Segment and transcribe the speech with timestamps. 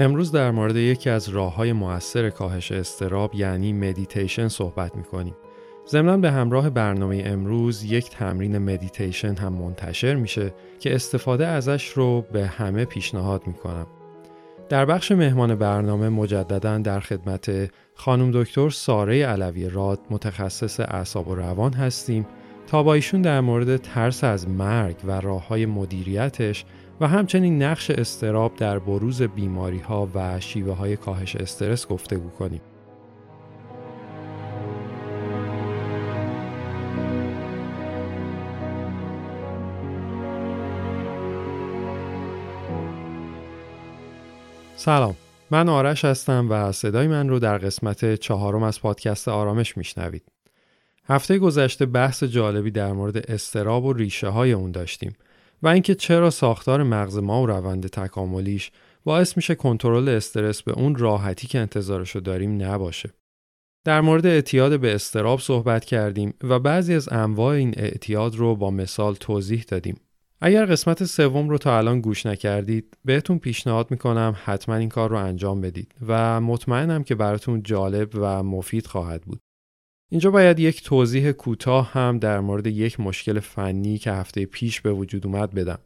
[0.00, 5.34] امروز در مورد یکی از راه های موثر کاهش اضطراب یعنی مدیتیشن صحبت می‌کنیم.
[5.88, 12.24] ضمنا به همراه برنامه امروز یک تمرین مدیتیشن هم منتشر میشه که استفاده ازش رو
[12.32, 13.86] به همه پیشنهاد می‌کنم.
[14.68, 21.34] در بخش مهمان برنامه مجددا در خدمت خانم دکتر ساره علوی راد متخصص اعصاب و
[21.34, 22.26] روان هستیم
[22.66, 26.64] تا با ایشون در مورد ترس از مرگ و راه های مدیریتش
[27.00, 32.60] و همچنین نقش استراب در بروز بیماری ها و شیوه های کاهش استرس گفتگو کنیم.
[44.76, 45.16] سلام
[45.50, 50.22] من آرش هستم و صدای من رو در قسمت چهارم از پادکست آرامش میشنوید.
[51.04, 55.12] هفته گذشته بحث جالبی در مورد استراب و ریشه های اون داشتیم
[55.62, 58.70] و اینکه چرا ساختار مغز ما و روند تکاملیش
[59.04, 63.10] باعث میشه کنترل استرس به اون راحتی که انتظارشو داریم نباشه.
[63.84, 68.70] در مورد اعتیاد به استراب صحبت کردیم و بعضی از انواع این اعتیاد رو با
[68.70, 70.00] مثال توضیح دادیم.
[70.40, 75.16] اگر قسمت سوم رو تا الان گوش نکردید بهتون پیشنهاد می‌کنم حتما این کار رو
[75.16, 79.40] انجام بدید و مطمئنم که براتون جالب و مفید خواهد بود.
[80.12, 84.92] اینجا باید یک توضیح کوتاه هم در مورد یک مشکل فنی که هفته پیش به
[84.92, 85.78] وجود اومد بدم.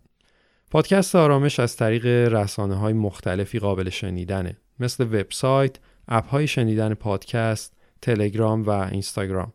[0.70, 5.76] پادکست آرامش از طریق رسانه های مختلفی قابل شنیدنه مثل وبسایت،
[6.08, 7.72] اپ های شنیدن پادکست،
[8.02, 9.52] تلگرام و اینستاگرام.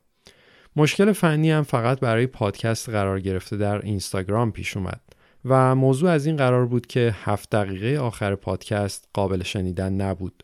[0.75, 5.01] مشکل فنی هم فقط برای پادکست قرار گرفته در اینستاگرام پیش اومد
[5.45, 10.43] و موضوع از این قرار بود که هفت دقیقه آخر پادکست قابل شنیدن نبود.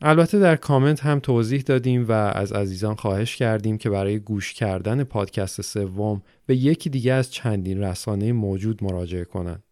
[0.00, 5.04] البته در کامنت هم توضیح دادیم و از عزیزان خواهش کردیم که برای گوش کردن
[5.04, 9.62] پادکست سوم به یکی دیگه از چندین رسانه موجود مراجعه کنند.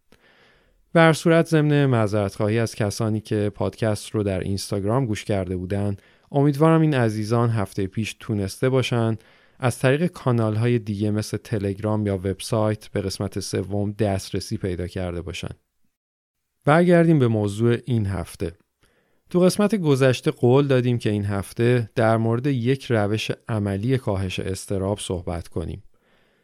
[0.93, 6.03] بر صورت ضمن معذرت خواهی از کسانی که پادکست رو در اینستاگرام گوش کرده بودند
[6.33, 9.25] امیدوارم این عزیزان هفته پیش تونسته باشند
[9.59, 15.23] از طریق کانال های دیگه مثل تلگرام یا وبسایت به قسمت سوم دسترسی پیدا کرده
[15.23, 15.59] باشند.
[16.65, 18.53] برگردیم به موضوع این هفته.
[19.33, 24.99] تو قسمت گذشته قول دادیم که این هفته در مورد یک روش عملی کاهش استراب
[24.99, 25.83] صحبت کنیم.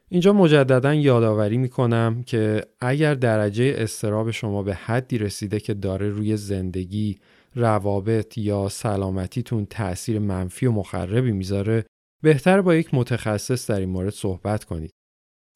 [0.08, 6.36] اینجا مجددا یادآوری می‌کنم که اگر درجه استراب شما به حدی رسیده که داره روی
[6.36, 7.18] زندگی،
[7.54, 11.84] روابط یا سلامتیتون تأثیر منفی و مخربی می‌ذاره
[12.22, 14.90] بهتر با یک متخصص در این مورد صحبت کنید.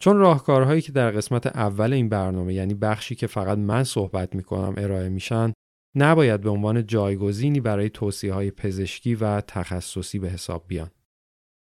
[0.03, 4.75] چون راهکارهایی که در قسمت اول این برنامه یعنی بخشی که فقط من صحبت می‌کنم
[4.77, 5.53] ارائه میشن
[5.95, 10.91] نباید به عنوان جایگزینی برای توصیه های پزشکی و تخصصی به حساب بیان.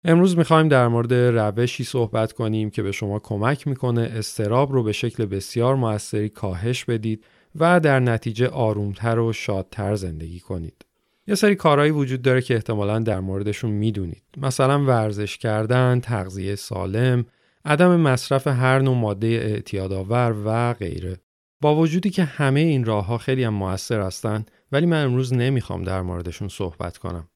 [0.05, 4.93] امروز می‌خوایم در مورد روشی صحبت کنیم که به شما کمک می‌کنه استراب رو به
[4.93, 7.25] شکل بسیار موثری کاهش بدید
[7.55, 10.85] و در نتیجه آرومتر و شادتر زندگی کنید.
[11.27, 14.23] یه سری کارهایی وجود داره که احتمالا در موردشون می‌دونید.
[14.37, 17.25] مثلا ورزش کردن، تغذیه سالم،
[17.65, 21.17] عدم مصرف هر نوع ماده اعتیادآور و غیره.
[21.61, 25.83] با وجودی که همه این راه ها خیلی هم موثر هستند ولی من امروز نمی‌خوام
[25.83, 27.29] در موردشون صحبت کنم.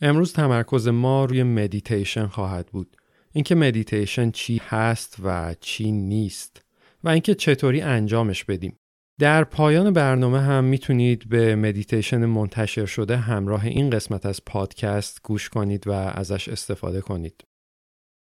[0.00, 2.96] امروز تمرکز ما روی مدیتیشن خواهد بود.
[3.32, 6.62] اینکه مدیتیشن چی هست و چی نیست
[7.04, 8.76] و اینکه چطوری انجامش بدیم.
[9.20, 15.48] در پایان برنامه هم می‌تونید به مدیتیشن منتشر شده همراه این قسمت از پادکست گوش
[15.48, 17.44] کنید و ازش استفاده کنید.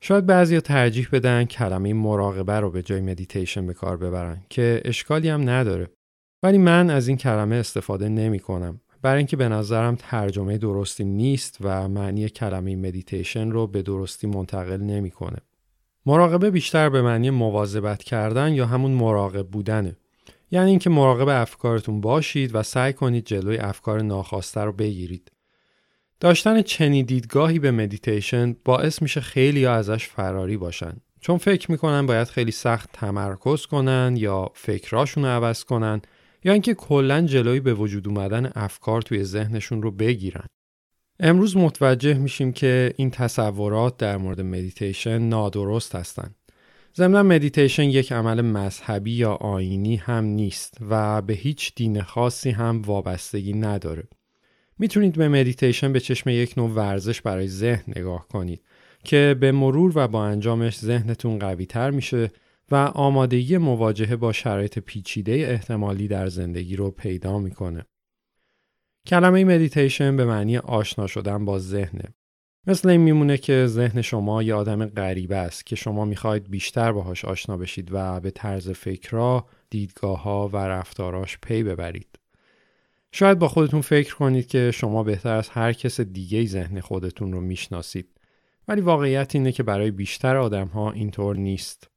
[0.01, 5.29] شاید بعضی ترجیح بدن کلمه مراقبه رو به جای مدیتیشن به کار ببرن که اشکالی
[5.29, 5.91] هم نداره.
[6.43, 8.81] ولی من از این کلمه استفاده نمی کنم.
[9.03, 14.81] برای اینکه به نظرم ترجمه درستی نیست و معنی کلمه مدیتیشن رو به درستی منتقل
[14.81, 15.39] نمی‌کنه.
[16.07, 19.97] مراقبه بیشتر به معنی مواظبت کردن یا همون مراقب بودنه.
[20.51, 25.33] یعنی اینکه مراقب افکارتون باشید و سعی کنید جلوی افکار ناخواسته رو بگیرید.
[26.21, 32.07] داشتن چنین دیدگاهی به مدیتیشن باعث میشه خیلی ها ازش فراری باشن چون فکر می‌کنن
[32.07, 36.03] باید خیلی سخت تمرکز کنن یا فکراشون رو عوض کنن
[36.45, 40.47] یا اینکه کلا جلوی به وجود اومدن افکار توی ذهنشون رو بگیرن.
[41.21, 46.35] امروز متوجه میشیم که این تصورات در مورد مدیتیشن نادرست هستند.
[46.97, 52.83] ضمن مدیتیشن یک عمل مذهبی یا آیینی هم نیست و به هیچ دین خاصی هم
[52.83, 54.09] وابستگی نداره.
[54.81, 58.63] می‌تونید به مدیتیشن به چشم یک نوع ورزش برای ذهن نگاه کنید
[59.05, 62.31] که به مرور و با انجامش ذهنتون قوی تر میشه
[62.71, 67.85] و آمادگی مواجهه با شرایط پیچیده احتمالی در زندگی رو پیدا می‌کنه.
[69.07, 72.05] کلمه مدیتیشن به معنی آشنا شدن با ذهنه.
[72.67, 77.25] مثل این میمونه که ذهن شما یه آدم غریبه است که شما می‌خواید بیشتر باهاش
[77.25, 82.20] آشنا بشید و به طرز فکرها، دیدگاه ها و رفتاراش پی ببرید.
[83.13, 87.41] شاید با خودتون فکر کنید که شما بهتر از هر کس دیگه ذهن خودتون رو
[87.41, 88.09] می‌شناسید.
[88.69, 91.91] ولی واقعیت اینه که برای بیشتر آدم ها اینطور نیست.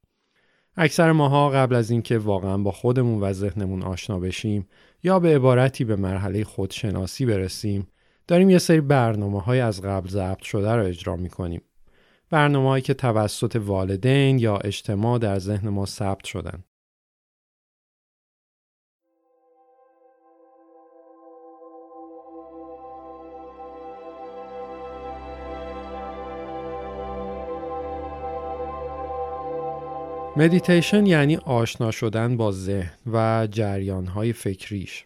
[0.78, 4.68] اکثر ماها قبل از اینکه واقعا با خودمون و ذهنمون آشنا بشیم
[5.04, 7.88] یا به عبارتی به مرحله خودشناسی برسیم
[8.28, 11.62] داریم یه سری برنامه های از قبل ضبط شده رو اجرا می‌کنیم.
[12.30, 16.64] برنامه هایی که توسط والدین یا اجتماع در ذهن ما ثبت شدن.
[30.38, 35.06] مدیتیشن یعنی آشنا شدن با ذهن و جریانهای فکریش.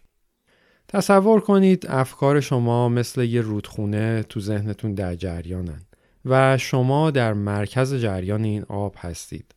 [0.88, 5.80] تصور کنید افکار شما مثل یه رودخونه تو ذهنتون در جریانن
[6.24, 9.54] و شما در مرکز جریان این آب هستید.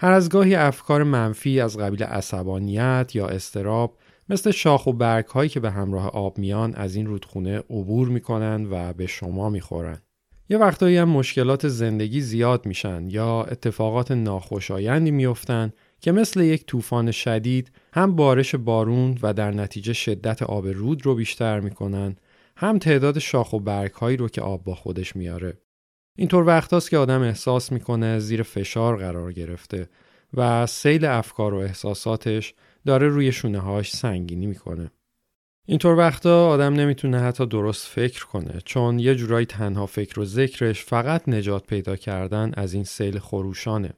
[0.00, 3.98] هر از گاهی افکار منفی از قبیل عصبانیت یا استراب
[4.28, 8.66] مثل شاخ و برگ هایی که به همراه آب میان از این رودخونه عبور می‌کنن
[8.70, 9.98] و به شما می‌خورن.
[10.48, 17.10] یه وقتایی هم مشکلات زندگی زیاد میشن یا اتفاقات ناخوشایندی میفتن که مثل یک طوفان
[17.10, 22.16] شدید هم بارش بارون و در نتیجه شدت آب رود رو بیشتر می‌کنن
[22.56, 25.58] هم تعداد شاخ و برگ هایی رو که آب با خودش میاره.
[26.18, 29.88] اینطور وقتاست که آدم احساس می‌کنه زیر فشار قرار گرفته
[30.34, 32.54] و سیل افکار و احساساتش
[32.86, 34.90] داره روی شونه هاش سنگینی می‌کنه.
[35.66, 40.84] اینطور وقتا آدم نمی‌تونه حتی درست فکر کنه چون یه جورایی تنها فکر و ذکرش
[40.84, 43.90] فقط نجات پیدا کردن از این سیل خروشانه.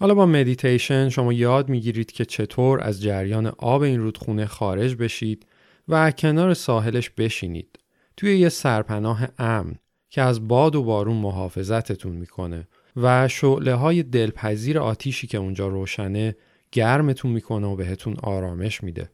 [0.00, 5.46] حالا با مدیتیشن شما یاد می‌گیرید که چطور از جریان آب این رودخونه خارج بشید
[5.88, 7.78] و کنار ساحلش بشینید
[8.16, 9.74] توی یه سرپناه امن
[10.10, 16.36] که از باد و بارون محافظتتون می‌کنه و شعله های دلپذیر آتیشی که اونجا روشنه
[16.72, 19.10] گرمتون می‌کنه و بهتون آرامش میده.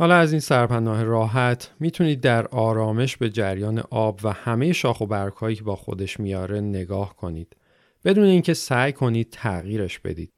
[0.00, 5.06] حالا از این سرپناه راحت می‌تونید در آرامش به جریان آب و همه شاخ و
[5.06, 7.56] برگهایی که با خودش میاره نگاه کنید
[8.04, 10.32] بدون اینکه سعی کنید تغییرش بدید.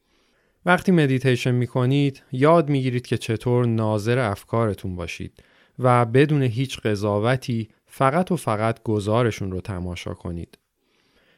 [0.67, 5.43] وقتی مدیتیشن می‌کنید یاد می‌گیرید که چطور ناظر افکارتون باشید
[5.79, 10.59] و بدون هیچ قضاوتی فقط و فقط گزارشون رو تماشا کنید.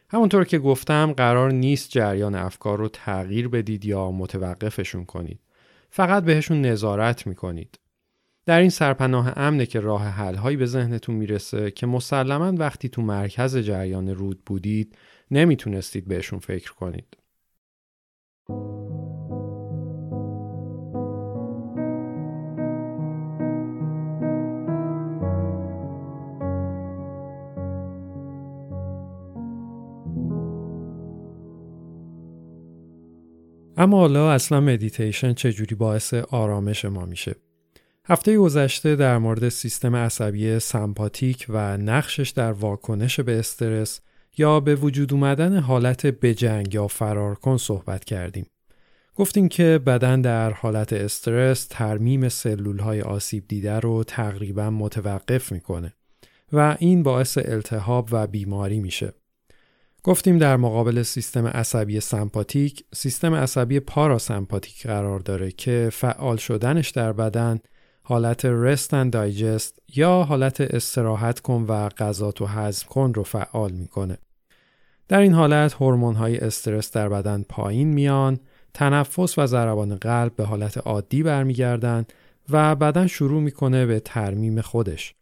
[0.08, 5.40] همونطور که گفتم قرار نیست جریان افکار رو تغییر بدید یا متوقفشون کنید.
[5.90, 7.78] فقط بهشون نظارت می‌کنید.
[8.46, 13.02] در این سرپناه امنه که راه حل هایی به ذهنتون می‌رسه که مسلما وقتی تو
[13.02, 14.96] مرکز جریان رود بودید
[15.30, 17.16] نمی‌تونستید بهشون فکر کنید.
[33.76, 37.34] اما حالا اصلا مدیتیشن چجوری باعث آرامش ما میشه؟
[38.06, 44.00] هفته گذشته در مورد سیستم عصبی سمپاتیک و نقشش در واکنش به استرس
[44.36, 48.46] یا به وجود اومدن حالت بجنگ یا فرار کن صحبت کردیم.
[49.14, 55.92] گفتیم که بدن در حالت استرس ترمیم سلول های آسیب دیده رو تقریبا متوقف می‌کنه
[56.52, 59.12] و این باعث التهاب و بیماری میشه.
[60.02, 67.12] گفتیم در مقابل سیستم عصبی سمپاتیک سیستم عصبی پاراسمپاتیک قرار داره که فعال شدنش در
[67.12, 67.60] بدن
[68.06, 73.72] حالت رست and دایجست یا حالت استراحت کن و غذا تو هضم کن رو فعال
[73.72, 74.18] می‌کنه.
[75.08, 78.40] در این حالت هورمون های استرس در بدن پایین میان،
[78.74, 82.04] تنفس و ضربان قلب به حالت عادی برمیگردن
[82.50, 85.14] و بدن شروع می‌کنه به ترمیم خودش.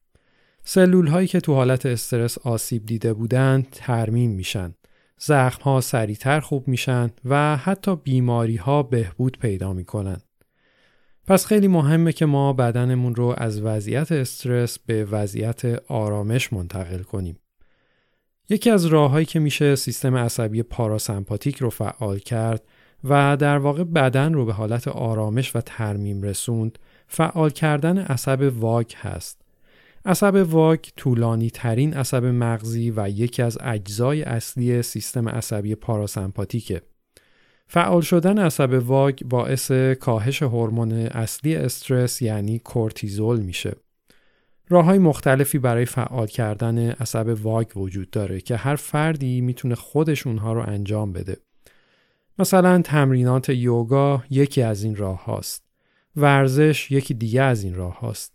[0.64, 4.74] سلول هایی که تو حالت استرس آسیب دیده بودند ترمیم میشن.
[5.18, 10.20] زخم ها سریعتر خوب میشن و حتی بیماری ها بهبود پیدا می‌کنن.
[11.26, 17.38] پس خیلی مهمه که ما بدنمون رو از وضعیت استرس به وضعیت آرامش منتقل کنیم.
[18.48, 22.62] یکی از راههایی که میشه سیستم عصبی پاراسمپاتیک رو فعال کرد
[23.04, 28.92] و در واقع بدن رو به حالت آرامش و ترمیم رسوند فعال کردن عصب واگ
[28.96, 29.42] هست.
[30.04, 36.82] عصب واگ طولانی ترین عصب مغزی و یکی از اجزای اصلی سیستم عصبی پاراسمپاتیکه.
[37.74, 43.76] فعال شدن عصب واگ باعث کاهش هورمون اصلی استرس یعنی کورتیزول میشه.
[44.68, 50.26] راه های مختلفی برای فعال کردن عصب واگ وجود داره که هر فردی می‌تونه خودش
[50.26, 51.36] اونها رو انجام بده.
[52.38, 55.64] مثلا تمرینات یوگا یکی از این راه هاست.
[56.16, 58.34] ورزش یکی دیگه از این راه هاست.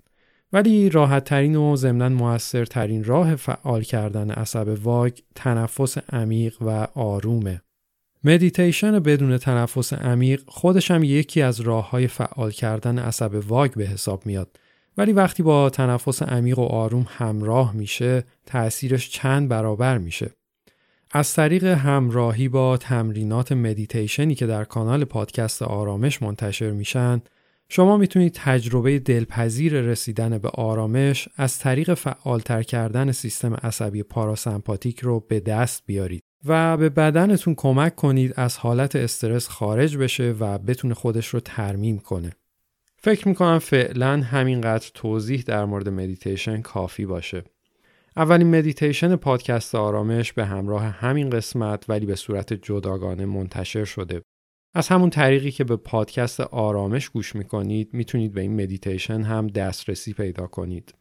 [0.54, 6.88] ولی راحت ترین و ضمنا موثر ترین راه فعال کردن عصب واگ تنفس عمیق و
[6.96, 7.62] آرومه.
[8.24, 13.86] مدیتیشن بدون تنفس عمیق خودش هم یکی از راه های فعال کردن عصب واگ به
[13.86, 14.60] حساب میاد
[14.98, 20.32] ولی وقتی با تنفس عمیق و آروم همراه میشه تأثیرش چند برابر میشه.
[21.12, 27.22] از طریق همراهی با تمرینات مدیتیشنی که در کانال پادکست آرامش منتشر میشن
[27.70, 35.20] شما می‌تونید تجربه دلپذیر رسیدن به آرامش از طریق فعالتر کردن سیستم عصبی پاراسمپاتیک رو
[35.20, 40.94] به دست بیارید و به بدنتون کمک کنید از حالت استرس خارج بشه و بتونه
[40.94, 42.32] خودش رو ترمیم کنه.
[43.00, 47.44] فکر می‌کنم فعلا همینقدر توضیح در مورد مدیتیشن کافی باشه.
[48.16, 54.22] اولین مدیتیشن پادکست آرامش به همراه همین قسمت ولی به صورت جداگانه منتشر شده.
[54.74, 60.14] از همون طریقی که به پادکست آرامش گوش می‌کنید می‌تونید به این مدیتیشن هم دسترسی
[60.14, 60.94] پیدا کنید.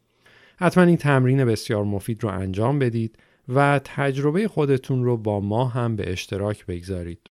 [0.59, 5.97] حتما این تمرین بسیار مفید رو انجام بدید و تجربه خودتون رو با ما هم
[5.97, 7.31] به اشتراک بگذارید.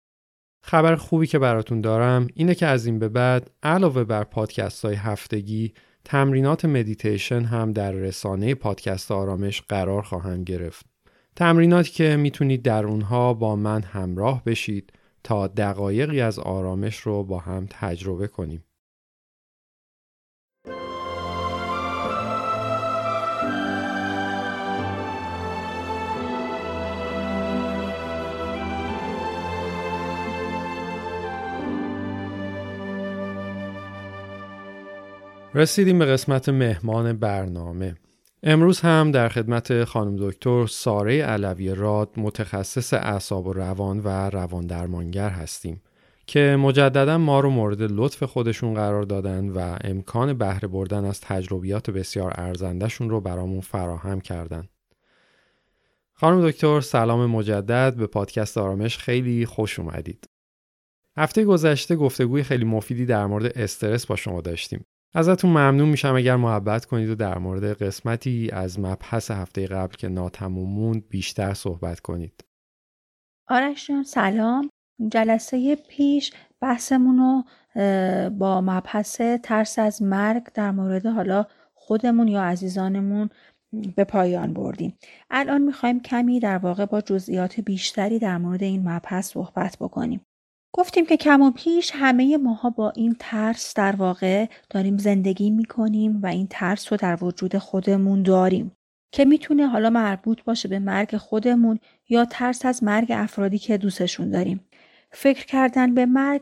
[0.64, 4.96] خبر خوبی که براتون دارم اینه که از این به بعد علاوه بر پادکست های
[4.96, 5.74] هفتگی
[6.06, 10.86] تمرینات مدیتیشن هم در رسانه پادکست آرامش قرار خواهم گرفت.
[11.36, 17.40] تمریناتی که می‌تونید در اونها با من همراه بشید تا دقایقی از آرامش رو با
[17.40, 18.64] هم تجربه کنیم.
[35.56, 37.96] رسیدیم به قسمت مهمان برنامه
[38.44, 44.68] امروز هم در خدمت خانم دکتر ساره علوی راد متخصص اعصاب و روان و روان
[44.68, 45.82] درمانگر هستیم
[46.28, 51.90] که مجددا ما رو مورد لطف خودشون قرار دادن و امکان بهره بردن از تجربیات
[51.90, 54.68] بسیار ارزندهشون رو برامون فراهم کردن.
[56.14, 60.30] خانم دکتر سلام مجدد به پادکست آرامش خیلی خوش اومدید.
[61.18, 66.36] هفته گذشته گفتگوی خیلی مفیدی در مورد استرس با شما داشتیم ازتون ممنون میشم اگر
[66.36, 72.44] محبت کنید و در مورد قسمتی از مبحث هفته قبل که ناتمومون بیشتر صحبت کنید.
[73.48, 74.70] آرش جان سلام.
[75.12, 77.44] جلسه پیش بحثمون رو
[78.30, 83.30] با مبحث ترس از مرگ در مورد حالا خودمون یا عزیزانمون
[83.96, 84.98] به پایان بردیم.
[85.30, 90.22] الان می‌خوایم کمی در واقع با جزئیات بیشتری در مورد این مبحث صحبت بکنیم.
[90.74, 96.20] گفتیم که کم و پیش همه ماها با این ترس در واقع داریم زندگی می‌کنیم
[96.24, 98.72] و این ترس رو در وجود خودمون داریم
[99.12, 104.30] که می‌تونه حالا مربوط باشه به مرگ خودمون یا ترس از مرگ افرادی که دوستشون
[104.30, 104.66] داریم.
[105.12, 106.42] فکر کردن به مرگ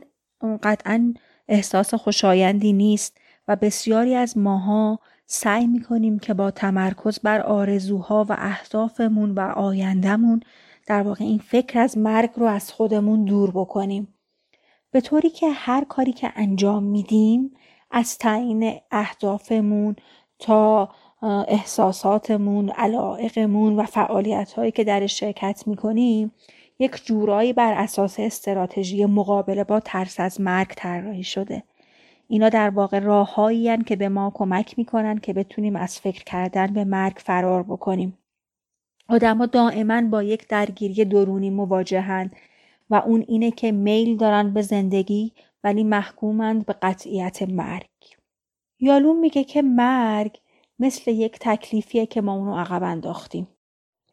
[0.63, 1.13] قطعا
[1.47, 3.17] احساس خوشایندی نیست
[3.47, 10.39] و بسیاری از ماها سعی می‌کنیم که با تمرکز بر آرزوها و اهدافمون و آیندهمون
[10.87, 14.16] در واقع این فکر از مرگ رو از خودمون دور بکنیم.
[14.91, 17.51] به طوری که هر کاری که انجام میدیم
[17.91, 19.95] از تعیین اهدافمون
[20.39, 20.89] تا
[21.47, 26.31] احساساتمون، علائقمون و فعالیت هایی که در شرکت می‌کنیم
[26.79, 31.63] یک جورایی بر اساس استراتژی مقابله با ترس از مرگ طراحی شده.
[32.27, 36.83] اینا در واقع راههایی که به ما کمک می‌کنن که بتونیم از فکر کردن به
[36.83, 38.17] مرگ فرار بکنیم.
[39.09, 42.35] آدما دائما با یک درگیری درونی مواجهند
[42.89, 47.89] و اون اینه که میل دارن به زندگی ولی محکومند به قطعیت مرگ.
[48.79, 50.39] یالون میگه که مرگ
[50.79, 53.47] مثل یک تکلیفیه که ما اونو عقب انداختیم.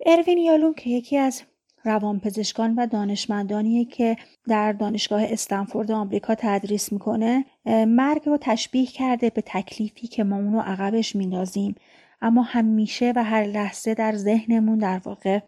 [0.07, 1.43] اروین یالون که یکی از
[1.85, 4.17] روانپزشکان و دانشمندانیه که
[4.49, 7.45] در دانشگاه استنفورد آمریکا تدریس می‌کنه
[7.87, 11.75] مرگ رو تشبیه کرده به تکلیفی که ما اونو عقبش میندازیم
[12.23, 15.41] اما همیشه و هر لحظه در ذهنمون در واقع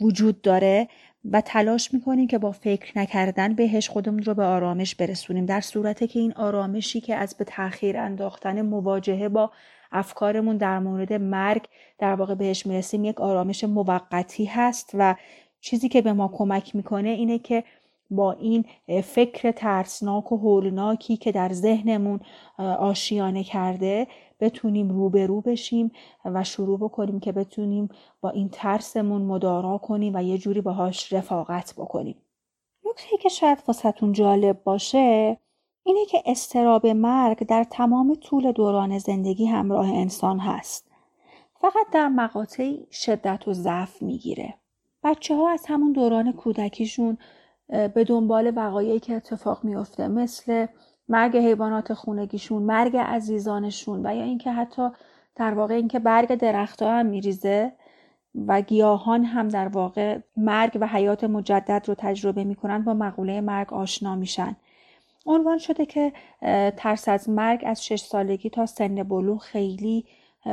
[0.00, 0.88] وجود داره
[1.24, 5.46] و تلاش می‌کنیم که با فکر نکردن بهش خودمون رو به آرامش برسونیم.
[5.46, 9.50] در صورتی که این آرامشی که از به تاخیر انداختن مواجهه با
[9.92, 11.62] افکارمون در مورد مرگ
[11.98, 15.14] در واقع بهش می‌رسیم یک آرامش موقتی هست و
[15.60, 17.64] چیزی که به ما کمک می‌کنه اینه که
[18.10, 18.64] با این
[19.02, 22.20] فکر ترسناک و هولناکی که در ذهنمون
[22.58, 24.06] آشیانه کرده
[24.40, 25.92] بتونیم روبرو بشیم
[26.24, 27.88] و شروع بکنیم که بتونیم
[28.20, 32.16] با این ترسمون مدارا کنیم و یه جوری باهاش رفاقت بکنیم.
[32.84, 35.38] نکته که شاید واسهتون جالب باشه
[35.82, 40.90] اینه که استراب مرگ در تمام طول دوران زندگی همراه انسان هست.
[41.60, 44.54] فقط در مقاطعی شدت و ضعف می‌گیره.
[45.04, 47.18] بچه ها از همون دوران کودکیشون
[47.68, 50.66] به دنبال وقایعی که اتفاق میافته مثل
[51.10, 54.88] مرگ حیوانات خونگیشون مرگ عزیزانشون و یا اینکه حتی
[55.36, 57.72] در واقع اینکه برگ درختها هم میریزه
[58.46, 63.72] و گیاهان هم در واقع مرگ و حیات مجدد رو تجربه می‌کنن با مقوله مرگ
[63.72, 64.56] آشنا میشن.
[65.26, 66.12] عنوان شده که
[66.76, 70.04] ترس از مرگ از شش سالگی تا سن بلوغ خیلی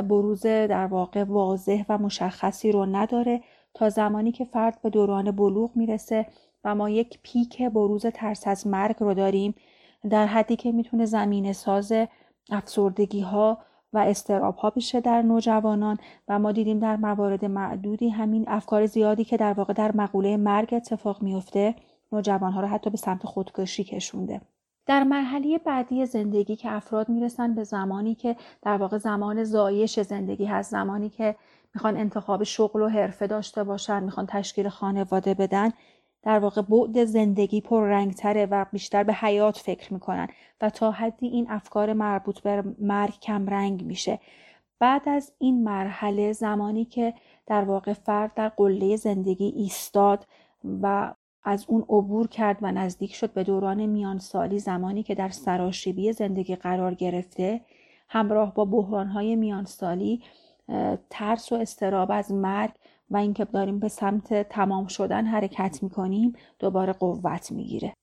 [0.10, 3.42] بروز در واقع واضح و مشخصی رو نداره
[3.74, 6.26] تا زمانی که فرد به دوران بلوغ می‌رسه
[6.64, 9.56] و ما یک پیک بروز ترس از مرگ رو داریم.
[10.08, 11.94] در حدی که می‌تونه زمین ساز
[12.52, 13.58] افسردگی ها
[13.94, 15.98] و استراب ها بشه در نوجوانان
[16.28, 20.74] و ما دیدیم در موارد معدودی همین افکار زیادی که در واقع در مقوله مرگ
[20.74, 21.76] اتفاق میفته
[22.12, 24.42] نوجوان ها رو حتی به سمت خودکشی کشونده.
[24.86, 30.46] در مرحله بعدی زندگی که افراد می‌رسن به زمانی که در واقع زمان زایش زندگی
[30.46, 31.36] هست زمانی که
[31.76, 35.70] می‌خوان انتخاب شغل و حرفه داشته باشن می‌خوان تشکیل خانواده بدن
[36.28, 40.28] در واقع بعد زندگی پررنگتره و بیشتر به حیات فکر می‌کنن
[40.62, 44.20] و تا حدی این افکار مربوط به مرگ کم رنگ میشه.
[44.80, 47.14] بعد از این مرحله زمانی که
[47.46, 50.28] در واقع فرد در قله زندگی ایستاد
[50.82, 55.30] و از اون عبور کرد و نزدیک شد به دوران میان سالی زمانی که در
[55.30, 57.62] سراشیبی زندگی قرار گرفته
[58.10, 60.22] همراه با بحرانهای میان سالی
[61.10, 62.72] ترس و استراب از مرگ
[63.10, 67.94] و اینکه داریم به سمت تمام شدن حرکت می‌کنیم دوباره قوت می‌گیره.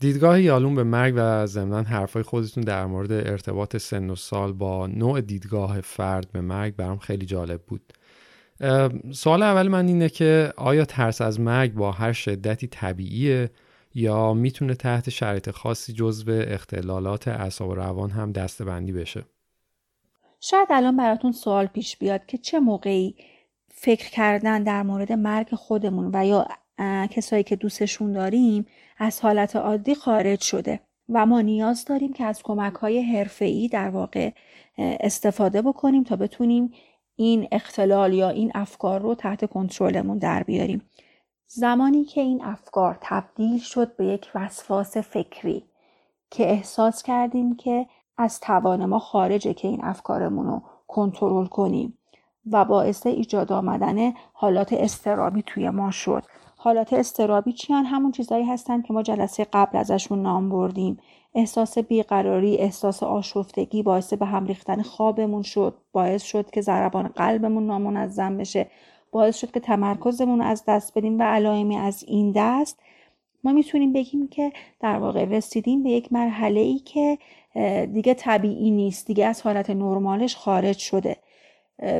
[0.00, 4.86] دیدگاه یالون به مرگ و ضمنا حرفای خودتون در مورد ارتباط سن و سال با
[4.86, 7.92] نوع دیدگاه فرد به مرگ برام خیلی جالب بود.
[9.12, 13.50] سوال اول من اینه که آیا ترس از مرگ با هر شدتی طبیعیه
[13.94, 19.24] یا می‌تونه تحت شرایط خاصی جزو اختلالات اعصاب و روان هم دستبندی بشه؟
[20.40, 23.14] شاید الان براتون سوال پیش بیاد که چه موقعی
[23.68, 26.46] فکر کردن در مورد مرگ خودمون و یا
[27.10, 28.66] کسایی که دوستشون داریم
[28.98, 33.88] از حالت عادی خارج شده و ما نیاز داریم که از کمک های حرفه‌ای در
[33.88, 34.30] واقع
[34.78, 36.72] استفاده بکنیم تا بتونیم
[37.16, 40.82] این اختلال یا این افکار رو تحت کنترلمون در بیاریم.
[41.46, 45.64] زمانی که این افکار تبدیل شد به یک وسواس فکری
[46.30, 47.86] که احساس کردیم که
[48.18, 51.98] از توان ما خارجه که این افکارمون رو کنترل کنیم
[52.52, 56.22] و باعث ایجاد آمدن حالات استرابی توی ما شد.
[56.56, 60.98] حالات استرابی چیان؟ همون چیزهایی هستند که ما جلسه قبل ازشون نام بردیم.
[61.34, 67.66] احساس بیقراری احساس آشفتگی باعث به هم ریختن خوابمون شد باعث شد که ضربان قلبمون
[67.66, 68.70] نامنظم بشه
[69.12, 72.78] باعث شد که تمرکزمون از دست بدیم و علائمی از این دست
[73.46, 77.18] ما می‌تونیم بگیم که در واقع رسیدیم به یک مرحله ای که
[77.86, 81.16] دیگه طبیعی نیست دیگه از حالت نرمالش خارج شده.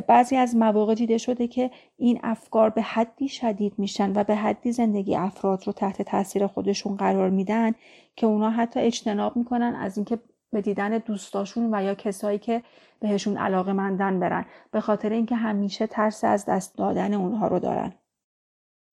[0.07, 4.71] بعضی از مواقع دیده شده که این افکار به حدی شدید میشن و به حدی
[4.71, 7.73] زندگی افراد رو تحت تاثیر خودشون قرار میدن
[8.15, 10.19] که اونا حتی اجتناب می‌کنن از اینکه
[10.51, 12.63] به دیدن دوستاشون و یا کسایی که
[12.99, 17.93] بهشون علاقه مندن برن به خاطر اینکه همیشه ترس از دست دادن اونها رو دارن.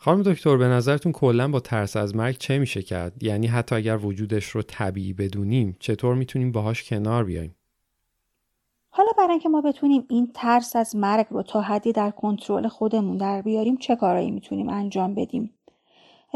[0.04, 3.96] خانم دکتر به نظرتون کلا با ترس از مرگ چه میشه کرد؟ یعنی حتی اگر
[3.96, 7.54] وجودش رو طبیعی بدونیم چطور می‌تونیم باهاش کنار بیایم؟
[8.90, 13.16] حالا برای اینکه ما بتونیم این ترس از مرگ رو تا حدی در کنترل خودمون
[13.16, 15.50] در بیاریم چه کارایی می‌تونیم انجام بدیم؟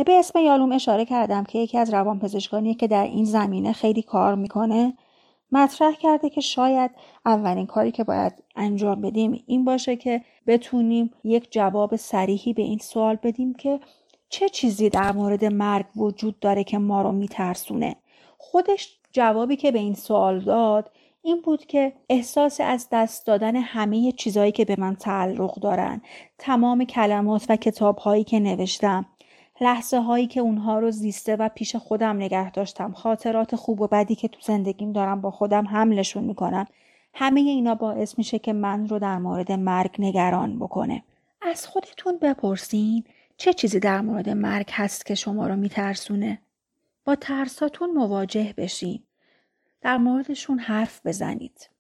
[0.07, 4.35] به اسم یالوم اشاره کردم که یکی از روانپزشکانی که در این زمینه خیلی کار
[4.35, 4.95] می‌کنه.
[5.53, 6.91] مطرح کرده که شاید
[7.27, 12.79] اولین کاری که باید انجام بدیم این باشه که بتونیم یک جواب سریحی به این
[12.79, 13.81] سوال بدیم که
[14.29, 17.97] چه چیزی در مورد مرگ وجود داره که ما رو میترسونه.
[18.39, 20.91] خودش جوابی که به این سوال داد
[21.23, 26.03] این بود که احساس از دست دادن همه چیزهایی که به من تعلق دارن
[26.39, 29.07] تمام کلمات و کتابهایی که نوشتم
[29.61, 32.93] لحظه هایی که اونها رو زیسته و پیش خودم نگه داشتم.
[32.93, 36.67] خاطرات خوب و بدی که تو زندگیم دارم با خودم حملشون می‌کنم.
[37.15, 41.03] همه اینا باعث میشه که من رو در مورد مرگ نگران بکنه.
[41.43, 43.05] از خودتون بپرسین
[43.37, 46.39] چه چیزی در مورد مرگ هست که شما رو میترسونه؟
[47.05, 49.03] با ترساتون مواجه بشین.
[49.81, 51.71] در موردشون حرف بزنید.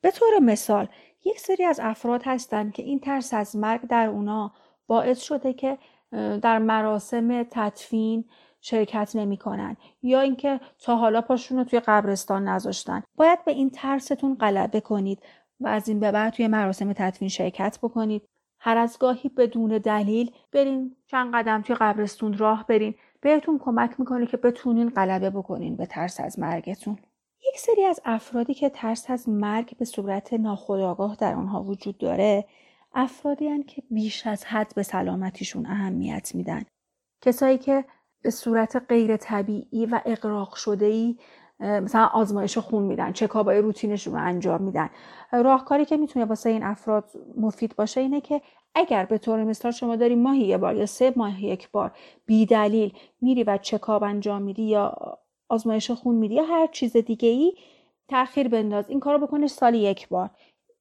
[0.00, 0.88] به طور مثال
[1.24, 4.52] یک سری از افراد هستند که این ترس از مرگ در اونا
[4.86, 5.78] باعث شده که
[6.12, 8.24] در مراسم تدفین
[8.60, 13.02] شرکت نمی‌کنن یا اینکه تا حالا پاشون رو توی قبرستان نذاشتن.
[13.16, 15.22] باید به این ترستون غلبه کنید
[15.60, 18.28] و از این به بعد توی مراسم تدفین شرکت بکنید.
[18.58, 22.94] هر از گاهی بدون دلیل برین چند قدم توی قبرستون راه برین.
[23.20, 26.98] بهتون کمک می‌کنه که بتونین غلبه بکنین به ترس از مرگتون.
[27.48, 32.44] یک سری از افرادی که ترس از مرگ به صورت ناخودآگاه در آنها وجود داره
[32.94, 36.62] افرادی هن که بیش از حد به سلامتیشون اهمیت میدن.
[37.20, 37.84] کسایی که
[38.22, 41.16] به صورت غیر طبیعی و اقراق شده ای
[41.60, 44.90] مثلا آزمایش خون میدن چکابای روتینشون رو انجام میدن.
[45.32, 48.42] راهکاری که می‌تونه واسه این افراد مفید باشه اینه که
[48.74, 51.92] اگر به طور مثال شما داری ماهی یه بار یا سه ماه یک بار
[52.26, 57.28] بی دلیل میری و چکاب انجام میدی یا آزمایش خون میدی یا هر چیز دیگه
[57.28, 57.52] ای
[58.08, 58.90] تاخیر بنداز.
[58.90, 60.30] این کارو بکنه سالی یک بار.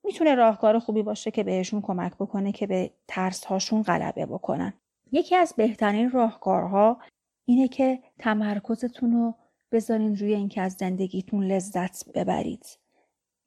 [0.09, 4.73] می‌تونه راهکار خوبی باشه که بهشون کمک بکنه که به ترس هاشون غلبه بکنن.
[5.11, 6.97] یکی از بهترین راهکارها
[7.45, 9.35] اینه که تمرکزتون رو
[9.71, 12.65] بذارین روی اینکه از زندگیتون لذت ببرید.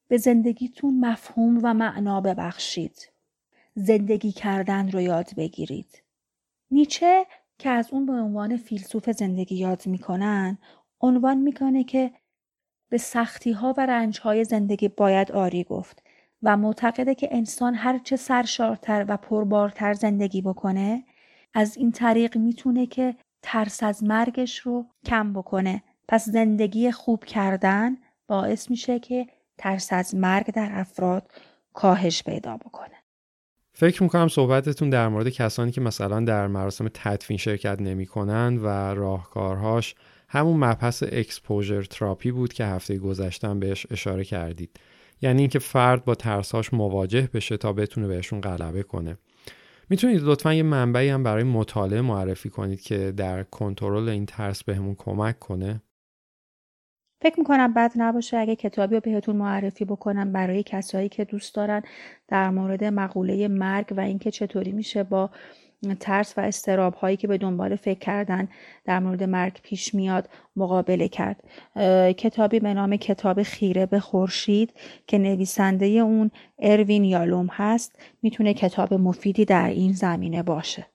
[0.09, 3.12] به زندگیتون مفهوم و معنا ببخشید.
[3.75, 6.03] زندگی کردن رو یاد بگیرید.
[6.70, 7.27] نیچه
[7.59, 10.59] که از اون به عنوان فیلسوف زندگی یاد می‌کنن
[11.01, 12.11] عنوان می‌کنه که
[12.88, 16.03] به سختی ها و رنج های زندگی باید آری گفت.
[16.42, 21.05] و معتقده که انسان هرچه سرشارتر و پربارتر زندگی بکنه
[21.55, 25.83] از این طریق می‌تونه که ترس از مرگش رو کم بکنه.
[26.09, 29.26] پس زندگی خوب کردن باعث میشه که
[29.59, 31.33] ترس از مرگ در افراد
[31.72, 32.94] کاهش پیدا بکنه.
[33.72, 39.94] فکر می‌کنم صحبتتون در مورد کسانی که مثلا در مراسم تدفین شرکت نمی‌کنن و راهکارهاش
[40.28, 44.81] همون مبحث اکسپوژر تراپی بود که هفته گذشتم بهش اشاره کردید.
[45.22, 49.18] یعنی اینکه فرد با ترساش مواجه بشه تا بتونه بهشون غلبه کنه.
[49.90, 54.94] می‌تونید لطفا یه منبعی هم برای مطالعه معرفی کنید که در کنترل این ترس بهمون
[54.94, 55.82] کمک کنه.
[57.22, 61.82] فکر می‌کنم بد نباشه اگه کتابی رو بهتون معرفی بکنم برای کسایی که دوست دارن
[62.28, 65.30] در مورد مقوله مرگ و اینکه چطوری میشه با
[66.01, 68.49] ترس و استراب هایی که به دنبال فکر کردن
[68.85, 71.45] در مورد مرگ پیش میاد مقابله کرد
[72.16, 74.75] کتابی به نام کتاب خیره به خورشید
[75.07, 80.87] که نویسنده اون اروین یالوم هست می‌تونه کتاب مفیدی در این زمینه باشه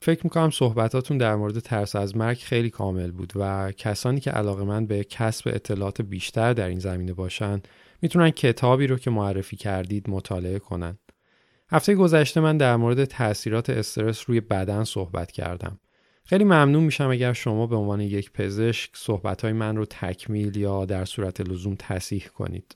[0.00, 4.64] فکر می‌کنم صحبتاتون در مورد ترس از مرگ خیلی کامل بود و کسانی که علاقه
[4.64, 7.62] من به کسب اطلاعات بیشتر در این زمینه باشن
[8.02, 10.98] می‌تونن کتابی رو که معرفی کردید مطالعه کنن.
[11.74, 15.80] هفته گذشته من در مورد تاثیرات استرس روی بدن صحبت کردم.
[16.24, 21.04] خیلی ممنون میشم اگر شما به عنوان یک پزشک صحبتهای من رو تکمیل یا در
[21.04, 22.74] صورت لزوم تصیح کنید.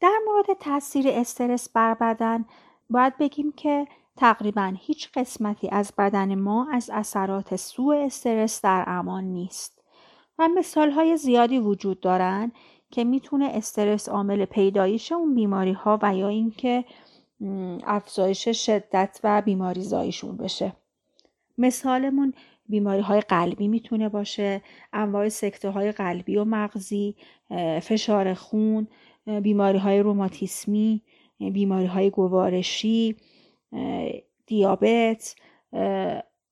[0.00, 2.44] در مورد تاثیر استرس بر بدن
[2.90, 3.86] باید بگیم که
[4.16, 9.82] تقریبا هیچ قسمتی از بدن ما از اثرات سوء استرس در امان نیست
[10.38, 12.52] و مثال های زیادی وجود دارند
[12.90, 16.84] که می‌تونه استرس عامل پیدایش اون بیماری ها و یا اینکه
[17.84, 20.72] افزایش شدت و بیماری زایشون بشه.
[21.58, 22.34] مثالمون
[22.68, 27.16] بیماری های قلبی می‌تونه باشه انواع سکته های قلبی و مغزی
[27.82, 28.88] فشار خون
[29.42, 31.02] بیماری های روماتیسمی
[31.38, 33.16] بیماری های گوارشی
[34.46, 35.36] دیابت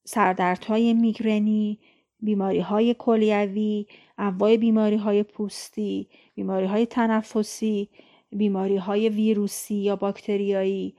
[0.05, 1.79] سردردهای میگرنی
[2.21, 3.87] بیماری های کلیوی
[4.19, 7.89] انواع بیماری های پوستی بیماری های تنفسی
[8.35, 10.97] بیماری های ویروسی یا باکتریایی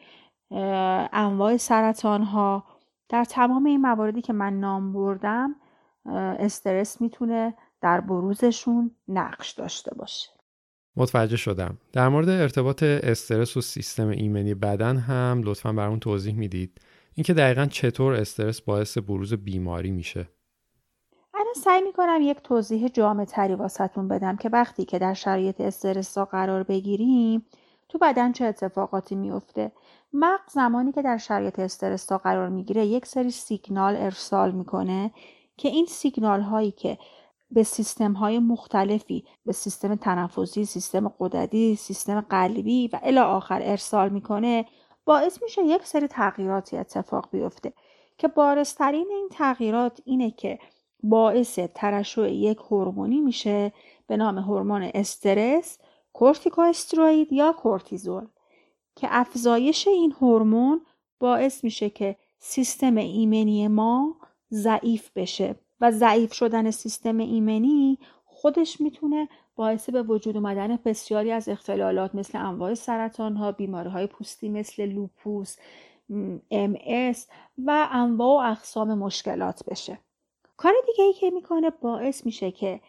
[1.14, 2.64] انواع سرطان ها
[3.10, 5.56] در تمام این مواردی که من نام بردم
[6.40, 10.30] استرس می‌تونه در بروزشون نقش داشته باشه.
[10.98, 11.78] متوجه شدم.
[11.94, 16.82] در مورد ارتباط استرس و سیستم ایمنی بدن هم لطفا برامون توضیح می‌دید.
[17.14, 20.30] اینکه دقیقا چطور استرس باعث بروز بیماری میشه.
[21.56, 26.64] سعی می‌کنم یک توضیح جامع تری واسهتون بدم که وقتی که در شرایط استرس قرار
[26.64, 27.46] بگیریم
[27.90, 29.72] تو بدن چه اتفاقاتی میفته
[30.14, 35.12] مغز زمانی که در شرایط استرس قرار می‌گیره یک سری سیگنال ارسال می‌کنه
[35.58, 36.98] که این سیگنال هایی که
[37.52, 44.10] به سیستم های مختلفی به سیستم تنفسی، سیستم قدرتی، سیستم قلبی و الی آخر ارسال
[44.10, 44.66] می‌کنه
[45.06, 47.74] باعث میشه یک سری تغییراتی اتفاق بیفته.
[48.18, 50.60] که بارسترین این تغییرات اینه که
[51.04, 53.74] باعث ترشح یک هورمونی میشه
[54.08, 55.78] به نام هورمون استرس
[56.14, 58.28] کورتیکواستروید یا کورتیزول
[58.96, 60.82] که افزایش این هورمون
[61.20, 64.16] باعث میشه که سیستم ایمنی ما
[64.52, 71.50] ضعیف بشه و ضعیف شدن سیستم ایمنی خودش می‌تونه باعث به وجود اومدن بسیاری از
[71.50, 75.56] اختلالات مثل انواع سرطان ها، بیماری های پوستی مثل لوپوس،
[76.52, 76.76] ام
[77.58, 80.00] و انواع و اقسام مشکلات بشه.
[80.58, 82.82] کار دیگه ای که می‌کنه باعث میشه که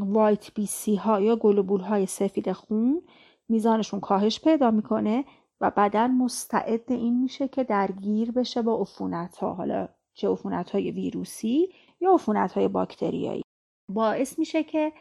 [0.00, 3.02] white BC ها یا گلوبول های سفید خون
[3.48, 5.24] میزانشون کاهش پیدا می‌کنه
[5.60, 10.90] و بدن مستعد این میشه که درگیر بشه با عفونت ها حالا چه عفونت های
[10.90, 11.68] ویروسی
[12.00, 13.42] یا عفونت های باکتریایی.
[13.88, 14.92] باعث میشه که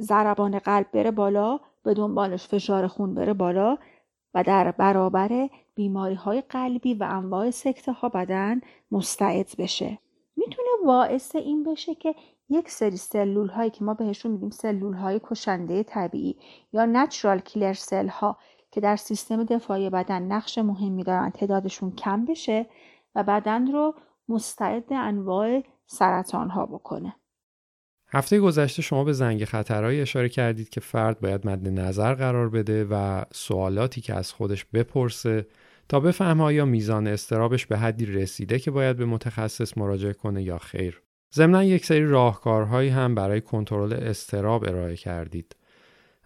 [0.00, 3.78] ضربان قلب بره بالا به دنبالش فشار خون بره بالا
[4.34, 9.98] و در برابر بیماری های قلبی و انواع سکته ها بدن مستعد بشه.
[10.40, 12.14] می‌تونه باعث این بشه که
[12.48, 16.36] یک سری سلول هایی که ما بهشون میگیم سلول های کشنده طبیعی
[16.72, 18.38] یا نچرال کیلر سل ها
[18.70, 22.66] که در سیستم دفاعی بدن نقش مهمی دارن تعدادشون کم بشه
[23.14, 23.94] و بدن رو
[24.28, 27.16] مستعد انواع سرطان ها بکنه.
[28.12, 32.84] هفته گذشته شما به زنگ خطرهایی اشاره کردید که فرد باید مد نظر قرار بده
[32.90, 35.46] و سوالاتی که از خودش بپرسه
[35.90, 40.58] تا بفهمه آیا میزان استرابش به حدی رسیده که باید به متخصص مراجعه کنه یا
[40.58, 41.02] خیر.
[41.34, 45.56] ضمنا یک سری راهکارهایی هم برای کنترل استراب ارائه کردید.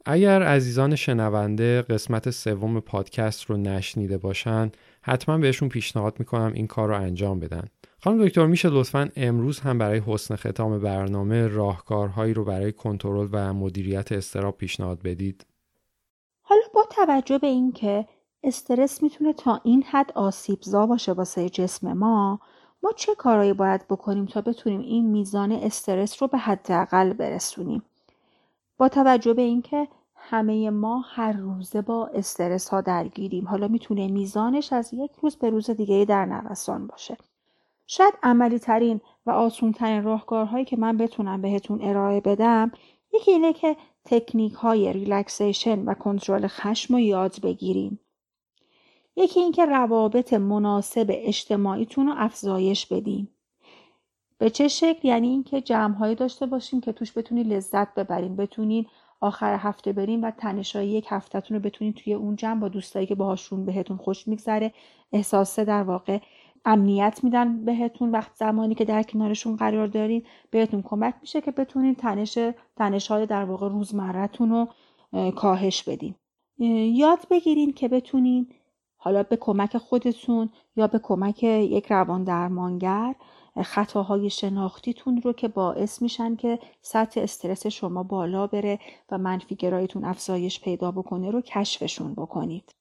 [0.05, 4.70] اگر عزیزان شنونده قسمت سوم پادکست رو نشنیده باشن
[5.03, 7.64] حتما بهشون پیشنهاد می‌کنم این کار رو انجام بدن.
[7.98, 13.55] خانم دکتر میشه لطفا امروز هم برای حسن ختام برنامه راهکارهایی رو برای کنترل و
[13.55, 15.46] مدیریت استراب پیشنهاد بدید؟
[16.42, 18.07] حالا با توجه به اینکه
[18.44, 22.40] استرس می‌تونه تا این حد آسیبزا باشه واسه جسم ما.
[22.83, 27.83] ما چه کارهایی باید بکنیم تا بتونیم این میزان استرس رو به حداقل برسونیم؟
[28.78, 33.48] با توجه به اینکه همه ما هر روزه با استرس ها درگیریم.
[33.48, 37.16] حالا می‌تونه میزانش از یک روز به روز دیگه در نوسان باشه.
[37.87, 42.72] شاید عملی ترین و آسون ترین راهکارهایی که من بتونم بهتون ارائه بدم
[43.12, 47.98] یکی اینه که تکنیک های ریلکسیشن و کنترل خشم رو یاد بگیریم.
[49.16, 53.29] یکی اینکه روابط مناسب اجتماعیتون رو افزایش بدین.
[54.38, 58.87] به چه شکل؟ یعنی اینکه جمعهایی داشته باشیم که توش بتونی لذت ببرین بتونین
[59.20, 63.14] آخر هفته بریم و تنشایی یک هفتهتون رو بتونین توی اون جمع با دوستایی که
[63.14, 64.72] باهاشون بهتون خوش میگذره
[65.12, 66.18] احساسه در واقع
[66.64, 68.11] امنیت میدن بهتون.
[68.11, 72.38] وقت زمانی که در کنارشون قرار دارین بهتون کمک میشه که بتونین تنش
[72.77, 74.68] تنش های در واقع روزمرتون رو
[75.31, 76.14] کاهش بدین.
[76.94, 78.48] یاد بگیرین که بتونین
[79.04, 83.14] حالا به کمک خودتون یا به کمک یک روان درمانگر
[83.62, 88.78] خطاهای شناختیتون رو که باعث میشن که سطح استرس شما بالا بره
[89.10, 92.74] و منفی‌گراییتون افزایش پیدا بکنه رو کشفشون بکنید.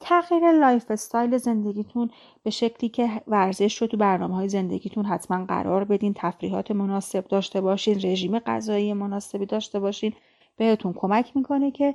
[0.00, 2.10] تغییر lifestyle زندگیتون
[2.42, 7.60] به شکلی که ورزش رو تو برنامه های زندگیتون حتما قرار بدین تفریحات مناسب داشته
[7.60, 10.12] باشین رژیم غذایی مناسبی داشته باشین
[10.56, 11.94] بهتون کمک می‌کنه که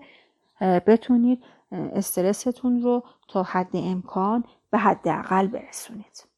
[0.61, 6.33] بتونید استرستون رو تا حد امکان به حداقل برسونید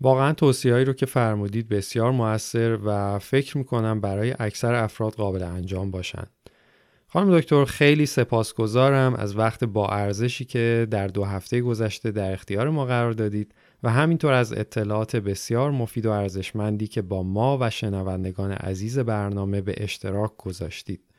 [0.00, 5.42] واقعا توصیه هایی رو که فرمودید بسیار موثر و فکر می‌کنم برای اکثر افراد قابل
[5.42, 6.30] انجام باشند.
[7.12, 12.68] خانم دکتر خیلی سپاسگزارم از وقت با ارزشی که در دو هفته گذشته در اختیار
[12.68, 17.70] ما قرار دادید و همینطور از اطلاعات بسیار مفید و ارزشمندی که با ما و
[17.70, 21.09] شنوندگان عزیز برنامه به اشتراک گذاشتید.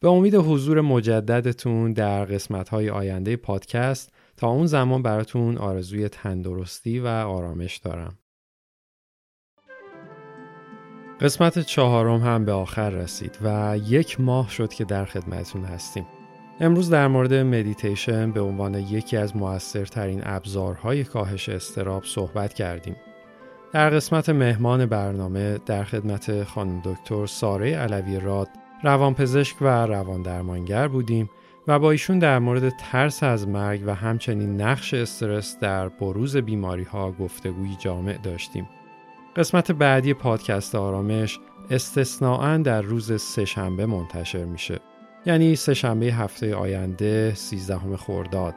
[0.00, 7.06] به امید حضور مجددتون در قسمت‌های آینده پادکست تا اون زمان براتون آرزوی تندرستی و
[7.06, 8.18] آرامش دارم.
[11.20, 16.06] قسمت چهارم هم به آخر رسید و یک ماه شد که در خدمتتون هستیم.
[16.60, 22.96] امروز در مورد مدیتیشن به عنوان یکی از موثرترین ابزارهای کاهش استراب صحبت کردیم.
[23.72, 28.48] در قسمت مهمان برنامه در خدمت خانم دکتر ساره علوی راد
[28.82, 31.30] روانپزشک و روان درمانگر بودیم
[31.68, 36.82] و با ایشون در مورد ترس از مرگ و همچنین نقش استرس در بروز بیماری
[36.82, 38.68] ها گفتگوی جامع داشتیم.
[39.36, 41.38] قسمت بعدی پادکست آرامش
[41.70, 44.80] استثناعا در روز سهشنبه منتشر میشه.
[45.26, 48.54] یعنی سهشنبه هفته آینده 13 خرداد.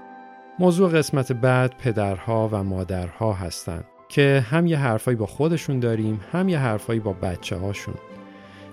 [0.60, 6.50] موضوع قسمت بعد پدرها و مادرها هستند که هم یه حرفایی با خودشون داریم هم
[6.50, 7.96] یه حرفایی با بچه هاشون.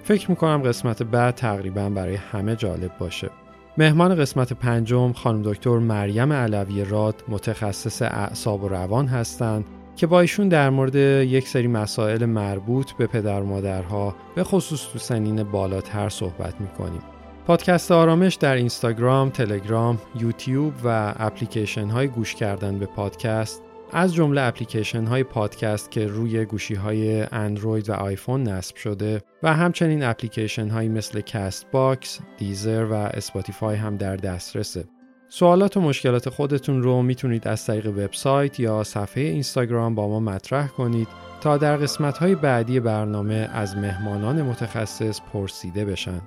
[0.04, 3.30] فکر می‌کنم قسمت بعد تقریبا برای همه جالب باشه.
[3.78, 9.64] مهمان قسمت پنجم خانم دکتر مریم علوی راد متخصص اعصاب و روان هستند
[9.96, 14.92] که با ایشون در مورد یک سری مسائل مربوط به پدر و مادرها به خصوص
[14.92, 17.02] تو سنین بالاتر صحبت می‌کنیم.
[17.46, 24.40] پادکست آرامش در اینستاگرام، تلگرام، یوتیوب و اپلیکیشن های گوش کردن به پادکست از جمله
[24.40, 30.68] اپلیکیشن های پادکست که روی گوشی های اندروید و آیفون نصب شده و همچنین اپلیکیشن
[30.68, 34.84] هایی مثل کست باکس، دیزر و اسپاتیفای هم در دسترسه.
[35.28, 40.68] سوالات و مشکلات خودتون رو می‌تونید از طریق وبسایت یا صفحه اینستاگرام با ما مطرح
[40.68, 41.08] کنید
[41.40, 46.20] تا در قسمت های بعدی برنامه از مهمانان متخصص پرسیده بشن.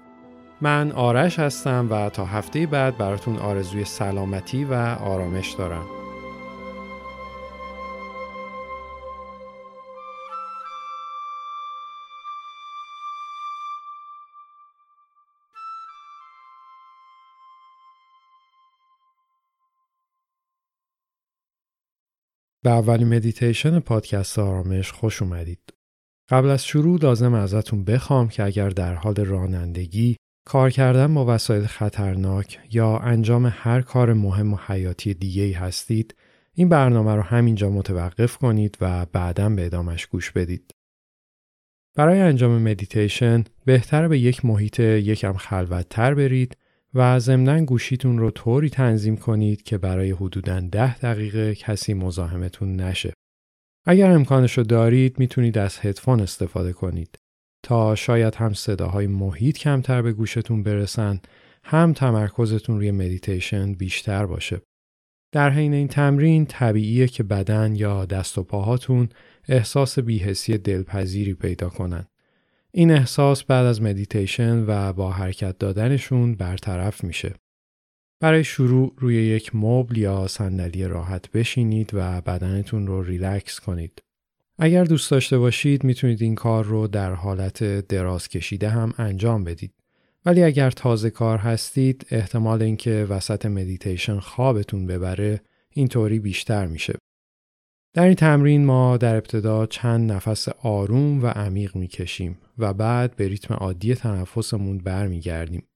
[0.61, 6.00] من آرش هستم و تا هفته بعد براتون آرزوی سلامتی و آرامش دارم.
[22.63, 25.73] به اولین مدیتیشن پادکست آرامش خوش اومدید.
[26.29, 31.65] قبل از شروع لازمه ازتون بخوام که اگر در حال رانندگی، کار کردن با وسایل
[31.65, 36.15] خطرناک یا انجام هر کار مهم و حیاتی دیگه هستید،
[36.53, 40.71] این برنامه رو همینجا متوقف کنید و بعدا به ادامش گوش بدید.
[41.95, 46.57] برای انجام مدیتیشن بهتره به یک محیط یکم خلوتتر برید
[46.93, 53.13] و ضمنا گوشیتون رو طوری تنظیم کنید که برای حدوداً ده دقیقه کسی مزاحمتون نشه.
[53.87, 57.19] اگر امکانش رو دارید می‌تونید از هدفون استفاده کنید
[57.63, 61.21] تا شاید هم صداهای محیط کمتر به گوشتون برسن
[61.63, 64.61] هم تمرکزتون روی مدیتیشن بیشتر باشه.
[65.33, 69.09] در حین این تمرین طبیعیه که بدن یا دست و پاهاتون
[69.47, 72.05] احساس بی‌حسی دلپذیری پیدا کنن.
[72.73, 77.33] این احساس بعد از مدیتیشن و با حرکت دادنشون برطرف میشه.
[78.19, 84.01] برای شروع روی یک مبل یا صندلی راحت بشینید و بدنتون رو ریلکس کنید.
[84.59, 89.73] اگر دوست داشته باشید می‌تونید این کار رو در حالت دراز کشیده هم انجام بدید.
[90.25, 96.93] ولی اگر تازه کار هستید احتمال اینکه وسط مدیتیشن خوابتون ببره اینطوری بیشتر میشه.
[97.93, 103.27] در این تمرین ما در ابتدا چند نفس آروم و عمیق می‌کشیم و بعد به
[103.27, 105.67] ریتم عادی تنفسمون برمیگردیم.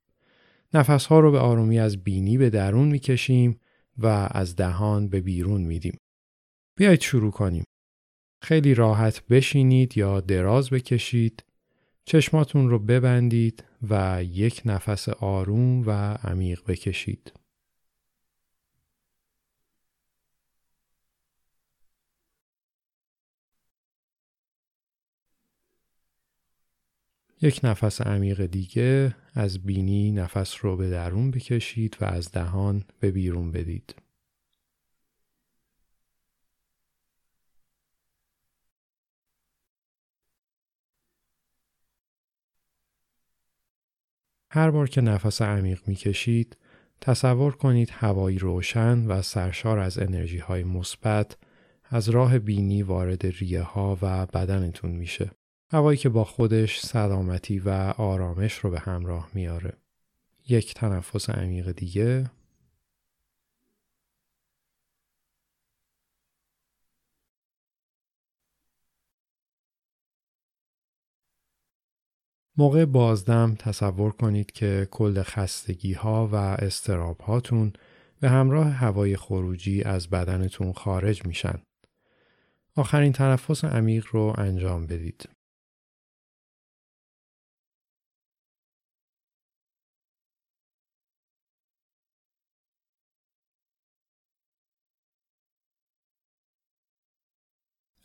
[0.73, 3.59] نفس ها رو به آرومی از بینی به درون می‌کشیم
[3.97, 5.97] و از دهان به بیرون میدیم.
[6.77, 7.63] بیایید شروع کنیم.
[8.41, 11.43] خیلی راحت بشینید یا دراز بکشید.
[12.05, 15.91] چشماتون رو ببندید و یک نفس آروم و
[16.23, 17.33] عمیق بکشید.
[27.41, 33.11] یک نفس عمیق دیگه از بینی نفس رو به درون بکشید و از دهان به
[33.11, 33.95] بیرون بدید.
[44.51, 46.57] هر بار که نفس عمیق می‌کشید
[47.01, 51.37] تصور کنید هوایی روشن و سرشار از انرژی های مثبت
[51.83, 55.31] از راه بینی وارد ریه ها و بدنتون میشه.
[55.75, 59.73] هوایی که با خودش سلامتی و آرامش رو به همراه میاره.
[60.47, 62.31] یک تنفس عمیق دیگه
[72.57, 77.73] موقع بازدم تصور کنید که کل خستگی ها و استراب هاتون
[78.19, 81.61] به همراه هوای خروجی از بدنتون خارج میشن.
[82.75, 85.29] آخرین تنفس عمیق رو انجام بدید.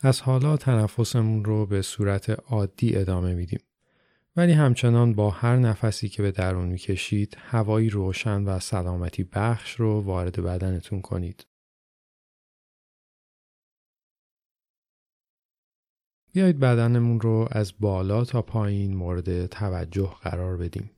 [0.02, 3.60] از حالا تنفسمون رو به صورت عادی ادامه میدیم.
[4.36, 10.00] ولی همچنان با هر نفسی که به درون می‌کشید هوایی روشن و سلامتی بخش رو
[10.00, 11.46] وارد بدنتون کنید.
[16.32, 20.90] بیایید بدنمون رو از بالا تا پایین مورد توجه قرار بدیم.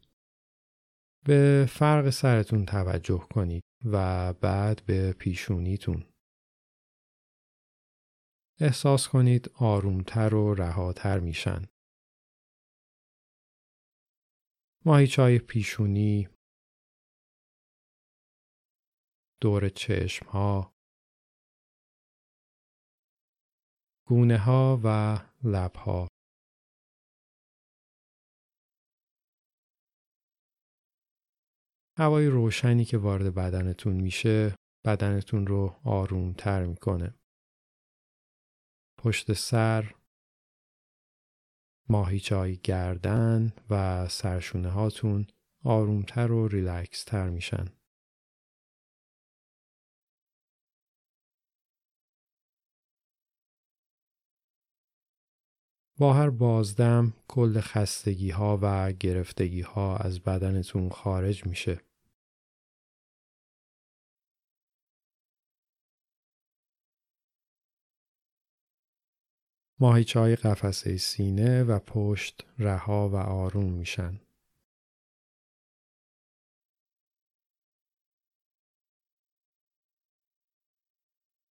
[1.24, 6.04] به فرق سرتون توجه کنید و بعد به پیشونیتون.
[8.64, 11.62] احساس کنید آرومتر و رهاتر میشن.
[14.84, 16.28] ماهیچای پیشونی.
[19.40, 20.74] دور چشم ها
[24.08, 26.08] گونه ها و لب ها
[31.98, 34.54] هوای روشنی که وارد بدنتون میشه
[34.86, 37.21] بدنتون رو آروم تر می‌کنه.
[39.04, 39.94] پشت سر
[41.88, 45.26] ماهیچای گردن و سرشونه هاتون
[45.64, 47.64] آرومتر و ریلکس تر میشن.
[55.98, 61.80] با هر بازدم کل خستگی ها و گرفتگی ها از بدنتون خارج میشه.
[69.82, 74.20] ماهیچه های قفسه سینه و پشت رها و آروم میشن.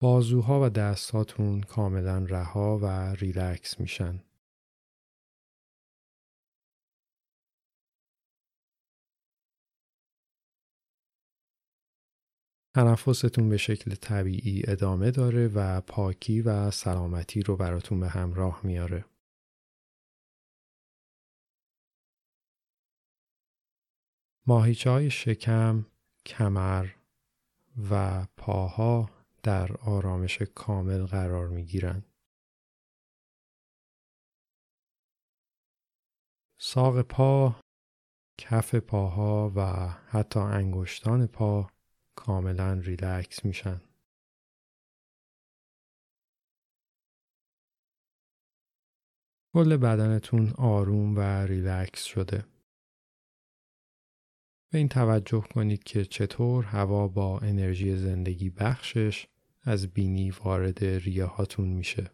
[0.02, 4.24] بازوها و دستاتون کاملا رها و ریلکس میشن.
[12.80, 19.06] تنفستون به شکل طبیعی ادامه داره و پاکی و سلامتی رو براتون به همراه میاره.
[24.48, 25.86] ماهیچه های شکم،
[26.26, 26.88] کمر
[27.92, 29.10] و پاها
[29.44, 32.06] در آرامش کامل قرار می گیرند.
[36.60, 37.62] ساق پا،
[38.38, 41.72] کف پاها و حتی انگشتان پا
[42.20, 43.82] کاملا ریلکس میشن.
[49.54, 52.46] کل بدنتون آروم و ریلکس شده.
[54.72, 59.28] به این توجه کنید که چطور هوا با انرژی زندگی بخشش
[59.62, 62.12] از بینی وارد ریه هاتون میشه.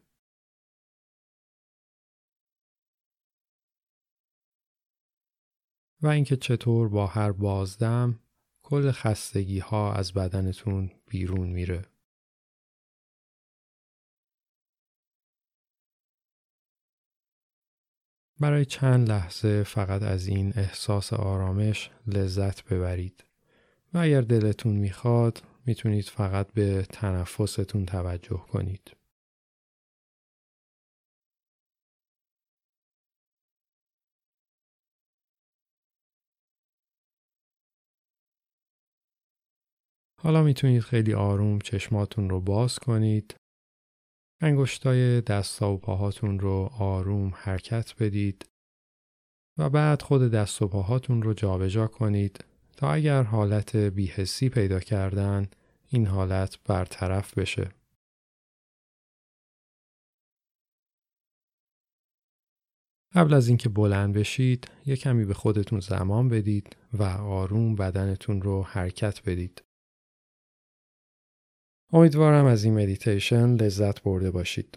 [6.01, 8.24] و اینکه چطور با هر بازدم
[8.67, 11.81] کل خستگی ها از بدنتون بیرون میره.
[18.39, 23.23] برای چند لحظه فقط از این احساس آرامش لذت ببرید
[23.93, 29.04] و اگر دلتون می‌خواد می‌تونید فقط به تنفستون توجه کنید.
[40.25, 43.35] حالا می‌تونید خیلی آروم چشماتون رو باز کنید.
[44.41, 48.45] انگشتای دستا و پاهاتون رو آروم حرکت بدید
[49.57, 52.45] و بعد خود دست و پاهاتون رو جابجا کنید
[52.77, 55.47] تا اگر حالت بیهسی پیدا کردن
[55.87, 57.69] این حالت برطرف بشه.
[63.13, 68.63] قبل از اینکه بلند بشید، یه کمی به خودتون زمان بدید و آروم بدنتون رو
[68.63, 69.61] حرکت بدید.
[71.93, 74.75] امیدوارم از این مدیتیشن لذت برده باشید.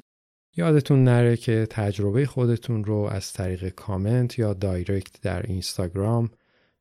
[0.56, 6.30] یادتون نره که تجربه خودتون رو از طریق کامنت یا دایرکت در اینستاگرام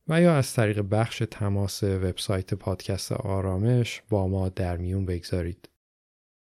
[0.08, 5.70] و یا از طریق بخش تماس وبسایت پادکست آرامش با ما در میون بگذارید.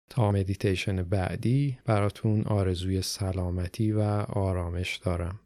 [0.09, 5.39] تا مدیتیشن بعدی براتون آرزوی سلامتی و آرامش دارم.